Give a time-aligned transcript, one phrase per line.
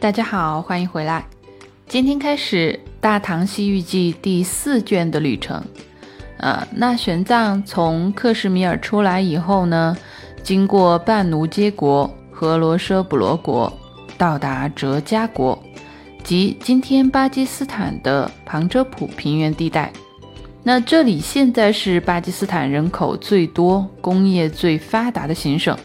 [0.00, 1.26] 大家好，欢迎回来。
[1.88, 5.60] 今天开始《大唐西域记》第四卷的旅程。
[6.36, 9.96] 呃，那玄奘从克什米尔出来以后呢，
[10.40, 13.72] 经过半奴羯国和罗舍卜罗国，
[14.16, 15.60] 到达哲迦国，
[16.22, 19.92] 即今天巴基斯坦的旁遮普平原地带。
[20.62, 25.76] 那这里现在是巴基斯坦人口最多、工业最发达的行省，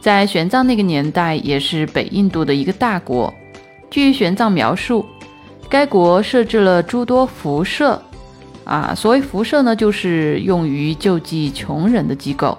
[0.00, 3.34] 在玄奘那个年代也是北印度的一个大国。
[3.90, 5.04] 据玄奘描述，
[5.68, 8.00] 该国设置了诸多辐射。
[8.64, 12.58] 啊，所谓辐射呢，就是用于救济穷人的机构。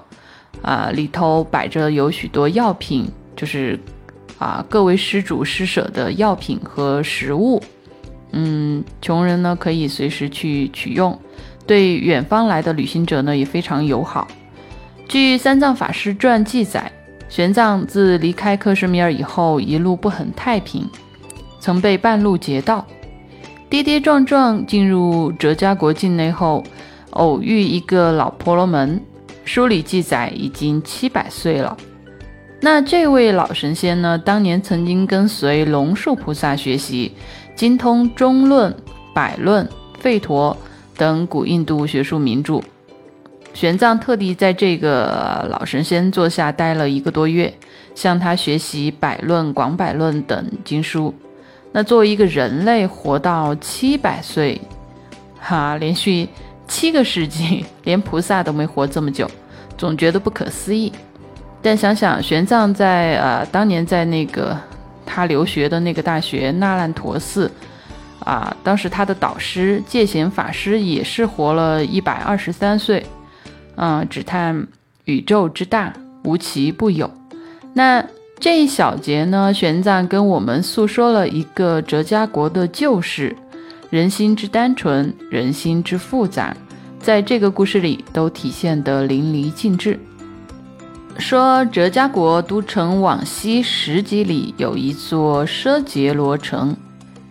[0.63, 3.79] 啊，里头摆着有许多药品，就是
[4.39, 7.61] 啊，各位施主施舍的药品和食物。
[8.31, 11.17] 嗯，穷人呢可以随时去取用，
[11.67, 14.27] 对远方来的旅行者呢也非常友好。
[15.07, 16.91] 据三藏法师传记载，
[17.29, 20.89] 玄奘自离开克什米尔以后，一路不很太平。
[21.59, 22.85] 曾被半路劫道，
[23.69, 26.63] 跌跌撞撞进入哲家国境内后，
[27.11, 29.01] 偶遇一个老婆罗门。
[29.45, 31.75] 书里记载已经七百岁了。
[32.61, 34.17] 那这位老神仙呢？
[34.17, 37.13] 当年曾经跟随龙树菩萨学习，
[37.55, 38.75] 精通中论、
[39.13, 39.67] 百论、
[40.03, 40.55] 吠陀
[40.95, 42.61] 等古印度学术名著。
[43.53, 47.51] 玄奘特地在这个老神仙座下待了一个多月，
[47.95, 51.13] 向他学习百论、广百论等经书。
[51.71, 54.59] 那作为一个人类活到七百岁，
[55.39, 56.27] 哈，连续
[56.67, 59.29] 七个世纪，连菩萨都没活这么久，
[59.77, 60.91] 总觉得不可思议。
[61.61, 64.57] 但想想玄奘在呃当年在那个
[65.05, 67.51] 他留学的那个大学那烂陀寺，
[68.25, 73.05] 啊，当时他的导师戒贤法师也是活了一百二十三岁，
[73.75, 74.67] 嗯，只叹
[75.05, 75.93] 宇宙之大，
[76.23, 77.09] 无奇不有。
[77.73, 78.03] 那。
[78.39, 83.35] 这一小节呢，玄奘跟我们诉说了一个哲家国的旧事，
[83.89, 86.55] 人心之单纯，人心之复杂，
[87.01, 89.99] 在这个故事里都体现得淋漓尽致。
[91.17, 96.73] 说哲家国都城往西十几里有一座奢杰罗城，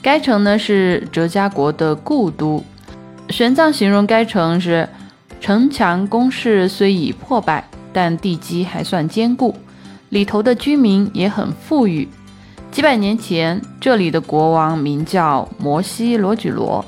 [0.03, 2.63] 该城呢是哲家国的故都。
[3.31, 4.87] 玄奘形容该城是
[5.41, 9.55] 城墙工事虽已破败，但地基还算坚固。
[10.11, 12.09] 里头的居民也很富裕。
[12.71, 16.85] 几百年前，这里的国王名叫摩西罗举罗，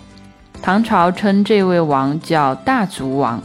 [0.60, 3.42] 唐朝称这位王叫大族王。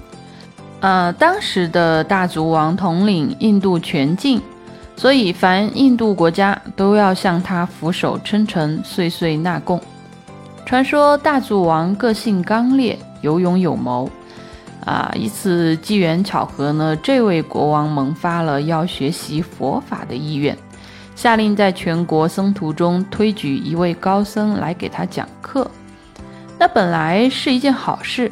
[0.81, 4.41] 呃，当时的大族王统领印度全境，
[4.95, 9.81] 所以凡印度国家都要向他俯首称臣，岁岁纳贡。
[10.65, 14.09] 传说大族王个性刚烈，有勇有谋。
[14.85, 20.55] 啊，一次机缘巧合呢，这位国王萌发了要学习佛法的意愿，
[21.15, 25.69] 下令在全国僧徒中推举一位高僧来给他讲课。
[26.59, 28.31] 那本来是一件好事，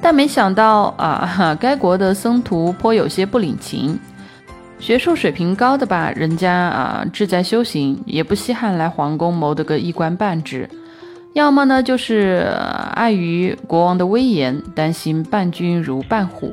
[0.00, 3.98] 但没想到啊， 该国的僧徒颇有些不领情，
[4.78, 10.68] 学术水平高的吧，人家啊志在修行，也不稀罕来皇宫谋得个一官半职。
[11.34, 12.52] 要么呢，就是
[12.94, 16.52] 碍于国王的威严，担心伴君如伴虎，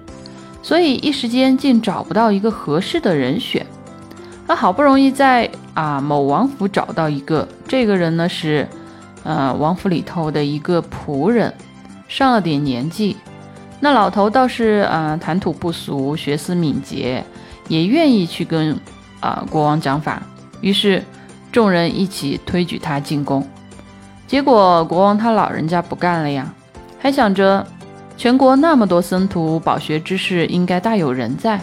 [0.62, 3.66] 所以一时间竟找不到一个合适的人选。
[4.46, 8.68] 那好不容易在啊某王府找到一个，这个人呢是，
[9.24, 11.52] 呃王府里头的一个仆人，
[12.08, 13.18] 上了点年纪。
[13.80, 17.24] 那老头倒是啊谈吐不俗，学思敏捷，
[17.68, 18.78] 也愿意去跟
[19.20, 20.22] 啊国王讲法。
[20.62, 21.04] 于是
[21.52, 23.44] 众人一起推举他进宫。
[24.28, 26.52] 结果国王他老人家不干了呀，
[27.00, 27.66] 还想着
[28.18, 31.60] 全国那么多僧徒，饱学之士应该大有人在，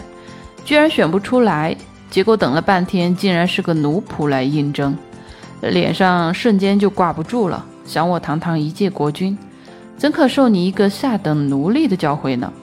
[0.63, 1.75] 居然选不出来。
[2.09, 4.95] 结果等了半天，竟然是个奴仆来应征，
[5.61, 7.65] 脸上瞬间就挂不住了。
[7.85, 9.35] 想我堂堂一介国君，
[9.97, 12.53] 怎可受你一个下等奴隶的教诲呢？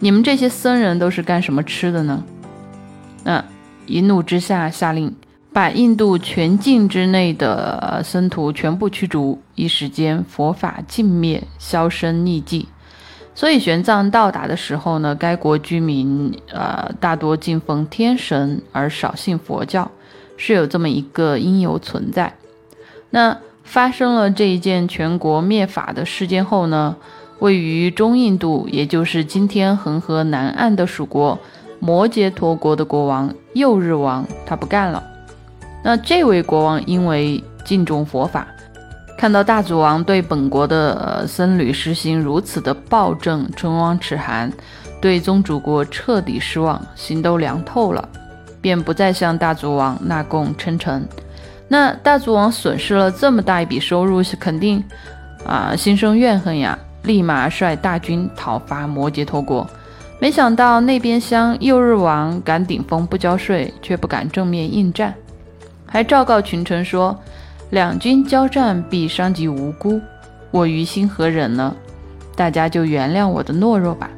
[0.00, 2.22] 你们这些僧人都是干什么吃的呢？
[3.24, 3.42] 嗯
[3.86, 5.14] 一怒之下下令。
[5.58, 12.68] 把印度全境之内的僧徒全部驱逐，一时间佛法尽灭，销声匿迹。
[13.34, 19.90] 所以玄奘到达的时候呢，该国居民呃大多敬奉天神，而少信佛教，
[20.36, 22.32] 是有这么一个因由存在。
[23.10, 26.94] 那发生了这一件全国灭法的事件后呢，
[27.40, 31.36] 位于中印度，也就是今天恒河南岸的属国
[31.80, 35.02] 摩羯陀国的国王右日王，他不干了。
[35.82, 38.46] 那这位国王因为敬重佛法，
[39.16, 44.52] 看到大祖王对本国的僧侣实行如此的暴政，唇亡齿寒，
[45.00, 48.08] 对宗主国彻底失望，心都凉透了，
[48.60, 51.06] 便不再向大祖王纳贡称臣。
[51.68, 54.82] 那大族王损失了这么大一笔收入，是肯定
[55.46, 59.66] 啊心生怨恨呀，立马率大军讨伐摩羯陀国。
[60.18, 65.14] 没想到那边厢右日王敢顶风不交税，却不敢正面应战，
[65.90, 67.18] 还昭告群臣说
[67.70, 70.00] ：“两军交战必伤及无辜，
[70.50, 71.74] 我于心何忍呢？
[72.36, 74.10] 大家就原谅我的懦弱吧，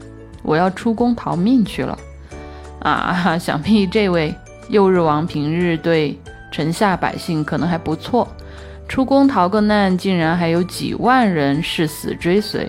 [0.42, 1.96] 我要出宫逃命去了。”
[2.80, 4.34] 啊， 想必这位
[4.68, 6.18] 右日王平日对
[6.50, 8.26] 城下百姓可能还不错，
[8.88, 12.68] 出宫逃个难，竟然还有几万人誓死追随。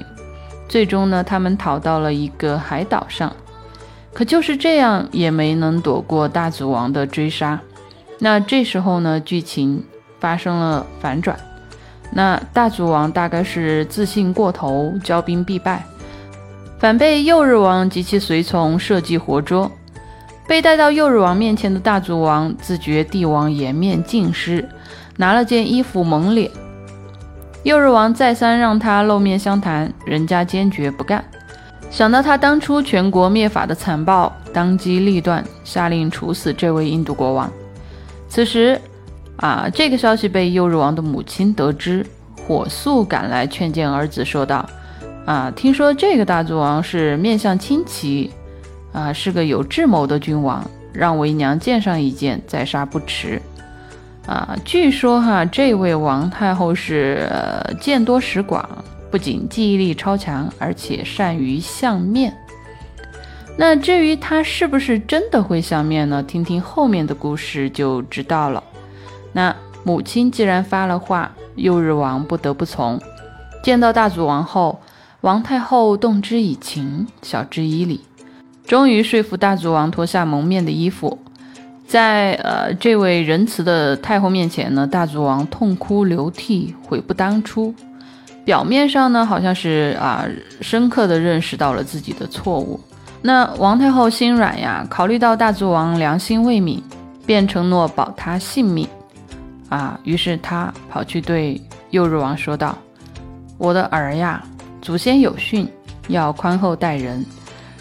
[0.68, 3.33] 最终呢，他们逃到了一个海岛上，
[4.13, 7.59] 可就是这样也没能躲过大祖王的追杀。
[8.23, 9.83] 那这时候呢，剧情
[10.19, 11.35] 发生了反转。
[12.12, 15.83] 那大族王大概是自信过头，骄兵必败，
[16.77, 19.71] 反被右日王及其随从设计活捉。
[20.47, 24.69] 被带到右日王面前的大族王自觉帝王颜面尽失，
[25.18, 26.51] 拿了件衣服蒙脸。
[27.63, 31.25] 右日王再三让他露面相谈，人家坚决不干。
[31.89, 37.51] 想到他当初全国灭法的残暴，当机立断，下令处死这位印度国王。
[38.31, 38.80] 此时，
[39.36, 42.06] 啊，这个消息被幼日王的母亲得知，
[42.48, 44.66] 火速赶来劝谏儿子，说道
[45.28, 48.31] ：“啊，听说这个大族王是面相清奇，
[48.94, 53.42] 啊，是个有智谋的君王，让为娘见上一见，再杀不迟。”
[54.25, 57.30] 啊，据说哈，这位王太后是
[57.81, 58.66] 见多识广，
[59.12, 62.33] 不仅记忆力超强，而且善于相面。
[63.63, 66.23] 那至于他是不是真的会相面呢？
[66.23, 68.63] 听听后面的故事就知道了。
[69.33, 72.99] 那母亲既然发了话，右日王不得不从。
[73.61, 74.81] 见到大祖王后，
[75.21, 78.01] 王太后动之以情，晓之以理，
[78.65, 81.19] 终于说服大祖王脱下蒙面的衣服。
[81.85, 87.75] 在呃这位仁慈的太后面前呢，大族王痛哭流涕，悔不当初。
[88.43, 90.25] 表面上呢，好像是啊
[90.61, 92.79] 深刻的认识到了自己的错误。
[93.21, 96.81] 那王太后心软呀，考虑到大族王良心未泯，
[97.25, 98.88] 便承诺保他性命。
[99.69, 102.77] 啊，于是他跑去对右日王说道
[103.57, 104.44] ：“我的儿呀，
[104.81, 105.65] 祖先有训，
[106.07, 107.23] 要宽厚待人。”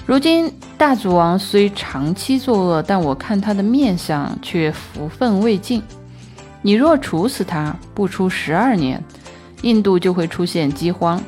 [0.07, 5.83] 如今大族王虽长期作恶，但我看他的面相却福分未尽。
[6.63, 9.03] 你若处死他，不出十二年，
[9.63, 11.21] 印度就会出现饥荒。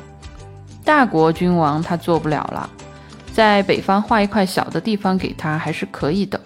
[0.83, 2.69] 大国君王他做不了了，
[3.33, 6.39] 在北方划一块小的地方给他还是可以的。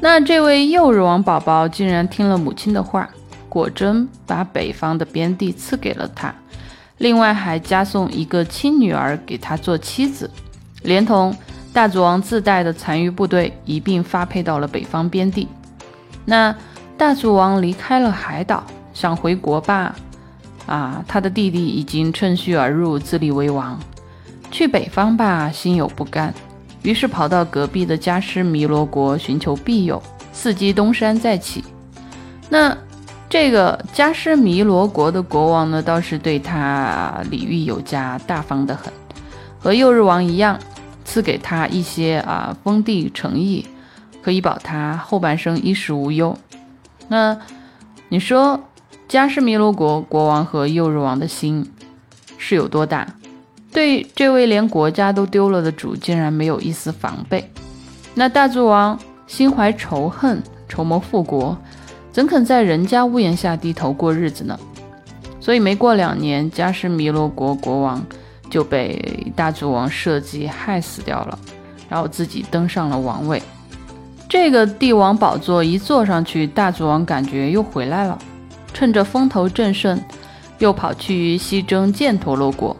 [0.00, 3.08] 那这位幼日王宝宝竟然听了母亲的话，
[3.48, 6.34] 果真把北方的边地赐给了他，
[6.98, 10.30] 另外还加送一个亲女儿给他做妻子，
[10.82, 11.34] 连同。
[11.70, 15.46] 大族王自带的残余部队一并发配到了北方边地。
[16.24, 16.52] 那
[16.96, 18.64] 大族王离开了海岛，
[18.94, 19.94] 想回国吧？
[20.66, 23.78] 啊，他的弟弟已经趁虚而入，自立为王。
[24.50, 26.32] 去北方吧，心有不甘，
[26.82, 30.02] 于是跑到隔壁的加湿弥罗国寻求庇佑，
[30.34, 31.64] 伺机东山再起。
[32.48, 32.76] 那
[33.28, 38.92] 这个加湿弥罗国的国王呢，倒是对他礼遇有加，大方得很，
[39.58, 40.58] 和右日王一样。
[41.04, 43.66] 赐给他一些啊封地诚意，
[44.20, 46.36] 可以保他后半生衣食无忧。
[47.08, 47.34] 那
[48.10, 48.60] 你说，
[49.08, 51.72] 加什弥罗国国王和右日王的心
[52.36, 53.08] 是有多大？
[53.72, 57.50] 对这位连国家都丢了的主，竟然没有一丝防备。
[58.14, 61.56] 那大族王心怀仇恨，筹谋复国，
[62.12, 64.58] 怎肯在人家屋檐下低头过日子呢？
[65.40, 68.04] 所以没过两年，加什弥罗国国王。
[68.50, 71.38] 就被大族王设计害死掉了，
[71.86, 73.42] 然后自己登上了王位。
[74.26, 78.18] 这个帝王宝座一坐上去，大族王感觉又回来了，
[78.72, 80.02] 趁着风头正盛，
[80.60, 82.74] 又跑去西征犍陀罗国。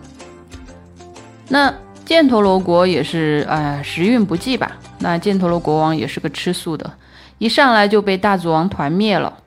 [1.48, 1.74] 那
[2.06, 4.76] 犍陀罗国也是哎时运不济吧？
[4.98, 6.92] 那犍陀罗国王也是个吃素的，
[7.38, 9.38] 一上来就被大族王团灭了。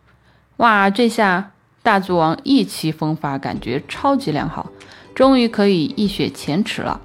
[0.57, 4.69] 哇，这下大族王意气风发，感觉超级良好。
[5.13, 7.01] 终于可以一雪前耻了，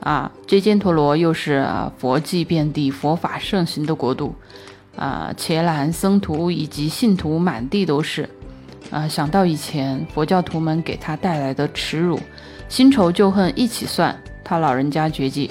[0.00, 0.30] 啊！
[0.46, 4.34] 这犍陀罗又是啊佛迹遍地、佛法盛行的国度，
[4.96, 8.28] 啊，伽蓝僧徒以及信徒满地都是，
[8.90, 9.08] 啊！
[9.08, 12.20] 想到以前佛教徒们给他带来的耻辱，
[12.68, 14.14] 新仇旧恨一起算，
[14.48, 15.50] 他老人家绝技，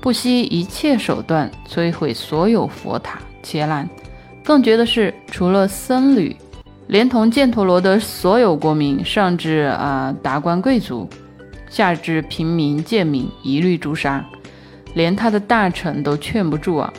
[0.00, 3.88] 不惜一切手段摧毁所有佛塔伽蓝，
[4.42, 6.34] 更绝的是，除了僧侣，
[6.88, 11.08] 连同犍陀罗的所有国民，上至啊达官贵族。
[11.70, 14.22] 下至平民贱民一律诛杀，
[14.92, 16.92] 连他的大臣都劝不住啊。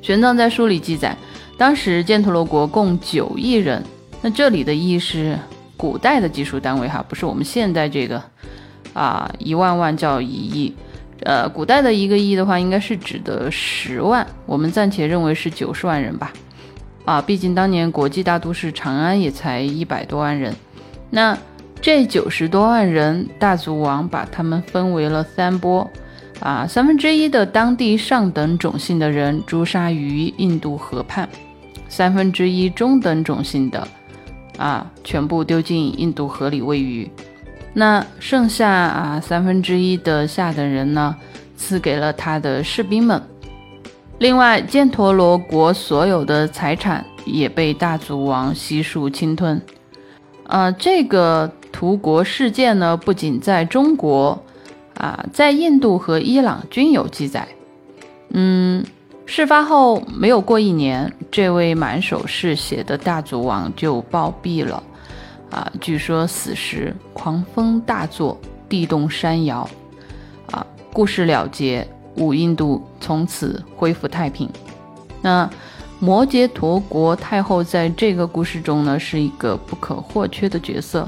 [0.00, 1.16] 玄奘在书里记载，
[1.56, 3.80] 当时犍陀罗国共九亿人，
[4.20, 5.38] 那这里的亿是
[5.76, 8.20] 古代的计数单位哈，不是我们现在这个
[8.92, 10.74] 啊一万万叫一亿。
[11.24, 16.32] 呃，古代的一个亿的话，应该是指的十万，我们暂且认为是九十万人吧。
[17.04, 20.54] 啊，毕竟当年国际大都市长安也才一百多万人。
[21.10, 21.38] 那
[21.80, 25.88] 这九十多万人，大族王把他们分为了三波。
[26.40, 31.28] 啊，三分之一的当地上等种姓的人诛杀于印度河畔，
[31.88, 33.86] 三分之一中等种姓的，
[34.58, 37.08] 啊，全部丢进印度河里喂鱼。
[37.74, 41.16] 那剩下啊三分之一的下等人呢，
[41.56, 43.22] 赐给了他的士兵们。
[44.18, 49.60] 另外，犍陀罗国所有的财产也被大族王悉数侵吞。
[50.44, 54.40] 呃，这个屠国事件呢，不仅在中国，
[54.98, 57.48] 啊，在印度和伊朗均有记载。
[58.28, 58.84] 嗯，
[59.24, 64.82] 事发后没有过一年，这位满手是血的大族王就暴毙了。
[65.52, 68.40] 啊，据说死时狂风大作，
[68.70, 69.68] 地动山摇，
[70.50, 74.48] 啊，故事了结，五印度从此恢复太平。
[75.20, 75.48] 那
[76.00, 81.06] 摩羯陀国太后在这个故事中呢，是一个不可或缺的角色。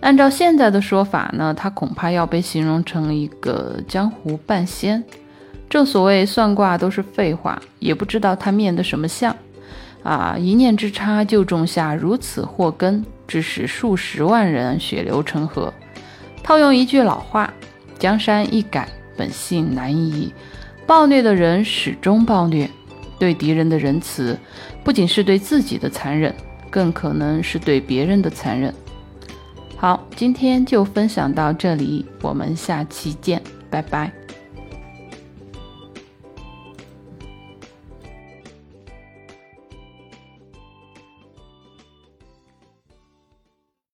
[0.00, 5.02] 按照现在的说法呢，她恐怕要被形容成一个江湖半仙。
[5.70, 9.34] 正所谓算卦都是废话，也不知道她面的什么相。
[10.02, 13.02] 啊，一念之差就种下如此祸根。
[13.26, 15.72] 致使数十万人血流成河。
[16.42, 17.52] 套用一句老话
[17.98, 20.32] ：“江山易改，本性难移。”
[20.86, 22.68] 暴虐的人始终暴虐，
[23.18, 24.38] 对敌人的仁慈，
[24.84, 26.34] 不仅是对自己的残忍，
[26.68, 28.74] 更可能是对别人的残忍。
[29.76, 34.23] 好，今天就分享到这里，我们下期见，拜拜。